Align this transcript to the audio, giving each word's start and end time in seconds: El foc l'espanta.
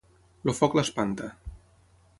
El 0.45 0.53
foc 0.59 0.77
l'espanta. 0.79 1.31